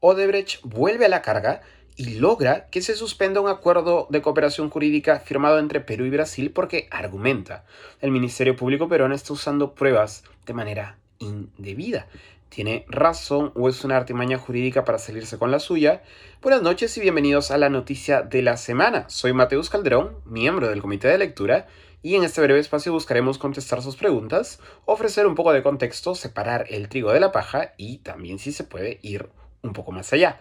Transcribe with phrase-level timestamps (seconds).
[0.00, 1.62] Odebrecht vuelve a la carga
[1.96, 6.50] y logra que se suspenda un acuerdo de cooperación jurídica firmado entre Perú y Brasil
[6.50, 7.64] porque argumenta
[8.02, 12.08] el Ministerio Público peruano está usando pruebas de manera indebida.
[12.50, 16.02] ¿Tiene razón o es una artimaña jurídica para salirse con la suya?
[16.42, 19.08] Buenas noches y bienvenidos a la noticia de la semana.
[19.08, 21.66] Soy Mateus Calderón, miembro del Comité de Lectura,
[22.02, 26.66] y en este breve espacio buscaremos contestar sus preguntas, ofrecer un poco de contexto, separar
[26.68, 29.28] el trigo de la paja y también si se puede ir
[29.66, 30.40] un poco más allá.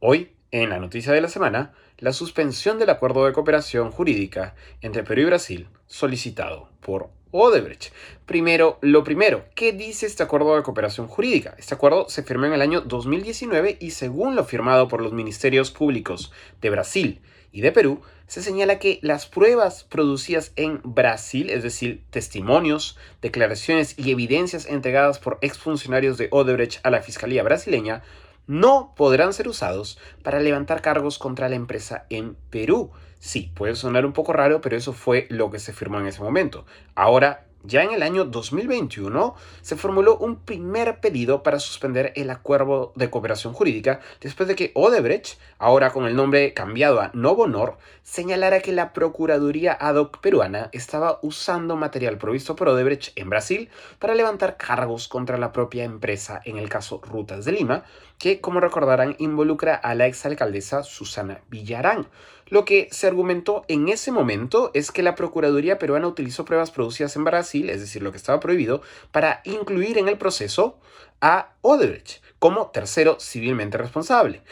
[0.00, 5.02] Hoy, en la noticia de la semana, la suspensión del acuerdo de cooperación jurídica entre
[5.02, 7.92] Perú y Brasil, solicitado por Odebrecht.
[8.24, 11.54] Primero, lo primero, ¿qué dice este acuerdo de cooperación jurídica?
[11.58, 15.70] Este acuerdo se firmó en el año 2019 y según lo firmado por los ministerios
[15.70, 17.20] públicos de Brasil
[17.52, 23.98] y de Perú, se señala que las pruebas producidas en Brasil, es decir, testimonios, declaraciones
[23.98, 28.02] y evidencias entregadas por exfuncionarios de Odebrecht a la Fiscalía brasileña,
[28.46, 32.90] no podrán ser usados para levantar cargos contra la empresa en Perú.
[33.18, 36.22] Sí, puede sonar un poco raro, pero eso fue lo que se firmó en ese
[36.22, 36.66] momento.
[36.94, 42.92] Ahora ya en el año 2021 se formuló un primer pedido para suspender el acuerdo
[42.96, 48.60] de cooperación jurídica después de que Odebrecht, ahora con el nombre cambiado a Novonor, señalara
[48.60, 54.14] que la Procuraduría ad hoc peruana estaba usando material provisto por Odebrecht en Brasil para
[54.14, 57.84] levantar cargos contra la propia empresa en el caso Rutas de Lima,
[58.18, 62.06] que como recordarán involucra a la exalcaldesa Susana Villarán.
[62.48, 67.16] Lo que se argumentó en ese momento es que la Procuraduría peruana utilizó pruebas producidas
[67.16, 70.78] en Brasil, es decir, lo que estaba prohibido, para incluir en el proceso
[71.20, 74.42] a Odebrecht como tercero civilmente responsable.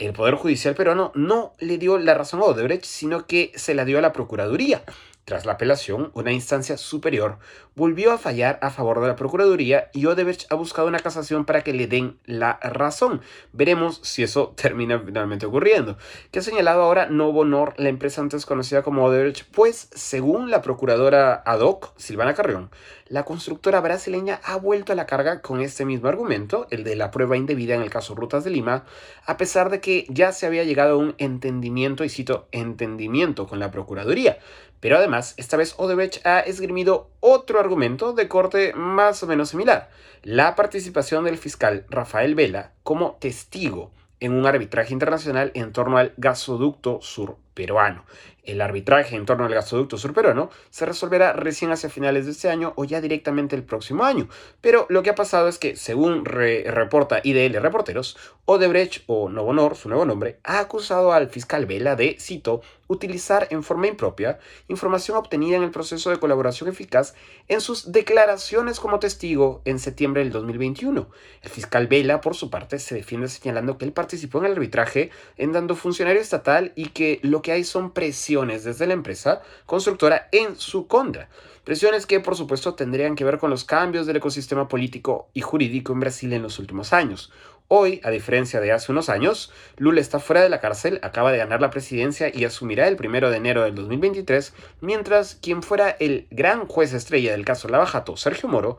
[0.00, 3.84] El Poder Judicial peruano no le dio la razón a Odebrecht, sino que se la
[3.84, 4.82] dio a la Procuraduría.
[5.26, 7.38] Tras la apelación, una instancia superior
[7.76, 11.62] volvió a fallar a favor de la Procuraduría y Odebrecht ha buscado una casación para
[11.62, 13.20] que le den la razón.
[13.52, 15.98] Veremos si eso termina finalmente ocurriendo.
[16.30, 19.44] ¿Qué ha señalado ahora Novo Nor, la empresa antes conocida como Odebrecht?
[19.52, 22.70] Pues, según la procuradora ad hoc, Silvana Carrión,
[23.06, 27.10] la constructora brasileña ha vuelto a la carga con este mismo argumento, el de la
[27.10, 28.84] prueba indebida en el caso Rutas de Lima,
[29.26, 33.58] a pesar de que ya se había llegado a un entendimiento, y cito, entendimiento con
[33.58, 34.38] la Procuraduría.
[34.80, 39.90] Pero además, esta vez Odebrecht ha esgrimido otro argumento de corte más o menos similar,
[40.22, 43.90] la participación del fiscal Rafael Vela como testigo
[44.20, 48.04] en un arbitraje internacional en torno al gasoducto sur peruano.
[48.42, 52.72] El arbitraje en torno al gasoducto surperuano se resolverá recién hacia finales de este año
[52.76, 54.28] o ya directamente el próximo año.
[54.60, 58.16] Pero lo que ha pasado es que, según reporta IDL Reporteros,
[58.46, 63.62] Odebrecht o Novonor, su nuevo nombre, ha acusado al fiscal Vela de, cito, utilizar en
[63.62, 67.14] forma impropia información obtenida en el proceso de colaboración eficaz
[67.46, 71.08] en sus declaraciones como testigo en septiembre del 2021.
[71.42, 75.10] El fiscal Vela, por su parte, se defiende señalando que él participó en el arbitraje
[75.36, 80.28] en dando funcionario estatal y que lo que hay son presiones desde la empresa constructora
[80.32, 81.28] en su contra.
[81.64, 85.92] Presiones que, por supuesto, tendrían que ver con los cambios del ecosistema político y jurídico
[85.92, 87.32] en Brasil en los últimos años.
[87.68, 91.38] Hoy, a diferencia de hace unos años, Lula está fuera de la cárcel, acaba de
[91.38, 96.26] ganar la presidencia y asumirá el primero de enero del 2023, mientras quien fuera el
[96.30, 98.78] gran juez estrella del caso Lavajato, Sergio Moro,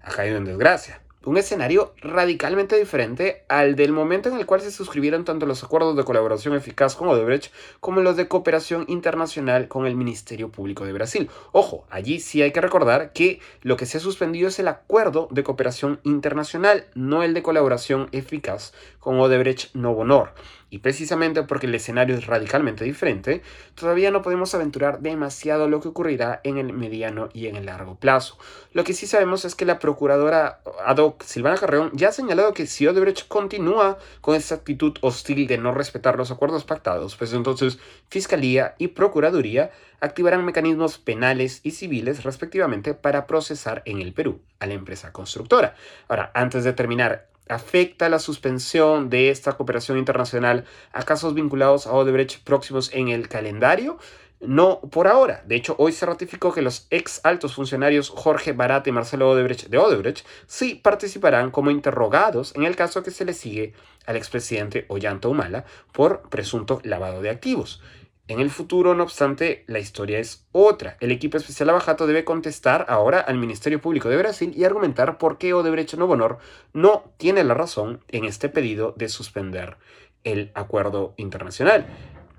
[0.00, 4.70] ha caído en desgracia un escenario radicalmente diferente al del momento en el cual se
[4.70, 9.86] suscribieron tanto los acuerdos de colaboración eficaz con Odebrecht como los de cooperación internacional con
[9.86, 11.30] el Ministerio Público de Brasil.
[11.52, 15.28] Ojo, allí sí hay que recordar que lo que se ha suspendido es el acuerdo
[15.30, 20.32] de cooperación internacional, no el de colaboración eficaz con Odebrecht Novo Honor.
[20.72, 23.42] Y precisamente porque el escenario es radicalmente diferente,
[23.74, 27.96] todavía no podemos aventurar demasiado lo que ocurrirá en el mediano y en el largo
[27.96, 28.38] plazo.
[28.72, 32.54] Lo que sí sabemos es que la procuradora ad hoc Silvana Carreón ya ha señalado
[32.54, 37.34] que si Odebrecht continúa con esa actitud hostil de no respetar los acuerdos pactados, pues
[37.34, 37.78] entonces
[38.08, 44.66] Fiscalía y Procuraduría activarán mecanismos penales y civiles respectivamente para procesar en el Perú a
[44.66, 45.74] la empresa constructora.
[46.08, 51.92] Ahora, antes de terminar, ¿Afecta la suspensión de esta cooperación internacional a casos vinculados a
[51.92, 53.98] Odebrecht próximos en el calendario?
[54.40, 55.42] No por ahora.
[55.46, 59.68] De hecho, hoy se ratificó que los ex altos funcionarios Jorge Barat y Marcelo Odebrecht
[59.68, 63.72] de Odebrecht sí participarán como interrogados en el caso que se le sigue
[64.06, 67.80] al expresidente Ollanta Humala por presunto lavado de activos.
[68.28, 70.96] En el futuro, no obstante, la historia es otra.
[71.00, 75.38] El equipo especial Abajato debe contestar ahora al Ministerio Público de Brasil y argumentar por
[75.38, 76.38] qué Odebrecht Novo Honor
[76.72, 79.76] no tiene la razón en este pedido de suspender
[80.22, 81.86] el acuerdo internacional.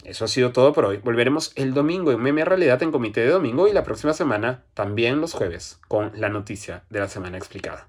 [0.05, 0.97] Eso ha sido todo por hoy.
[0.97, 5.19] Volveremos el domingo en Meme Realidad en Comité de Domingo y la próxima semana, también
[5.19, 7.87] los jueves, con la noticia de la semana explicada.